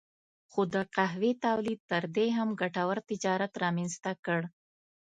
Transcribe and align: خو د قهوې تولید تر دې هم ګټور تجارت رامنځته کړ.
خو 0.51 0.61
د 0.73 0.75
قهوې 0.95 1.31
تولید 1.45 1.79
تر 1.91 2.03
دې 2.15 2.27
هم 2.37 2.49
ګټور 2.61 2.97
تجارت 3.09 3.51
رامنځته 3.63 4.11
کړ. 4.25 4.41